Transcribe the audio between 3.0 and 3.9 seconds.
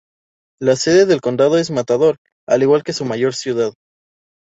mayor ciudad.